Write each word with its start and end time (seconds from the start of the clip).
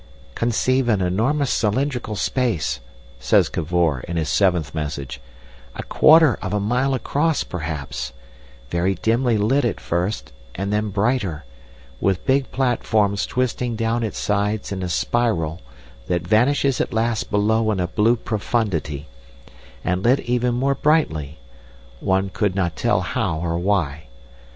"Conceive 0.33 0.89
an 0.89 0.99
enormous 0.99 1.51
cylindrical 1.51 2.15
space," 2.15 2.79
says 3.19 3.49
Cavor, 3.49 3.99
in 4.07 4.17
his 4.17 4.29
seventh 4.29 4.73
message, 4.73 5.21
"a 5.75 5.83
quarter 5.83 6.39
of 6.41 6.53
a 6.53 6.59
mile 6.59 6.95
across, 6.95 7.43
perhaps; 7.43 8.11
very 8.71 8.95
dimly 8.95 9.37
lit 9.37 9.63
at 9.63 9.79
first 9.79 10.31
and 10.55 10.73
then 10.73 10.89
brighter, 10.89 11.45
with 11.99 12.25
big 12.25 12.51
platforms 12.51 13.27
twisting 13.27 13.75
down 13.75 14.01
its 14.01 14.17
sides 14.17 14.71
in 14.71 14.81
a 14.81 14.89
spiral 14.89 15.61
that 16.07 16.25
vanishes 16.27 16.81
at 16.81 16.91
last 16.91 17.29
below 17.29 17.69
in 17.69 17.79
a 17.79 17.85
blue 17.85 18.15
profundity; 18.15 19.05
and 19.85 20.01
lit 20.01 20.19
even 20.21 20.55
more 20.55 20.73
brightly—one 20.73 22.31
could 22.31 22.55
not 22.55 22.75
tell 22.75 23.01
how 23.01 23.37
or 23.37 23.55
why. 23.55 24.07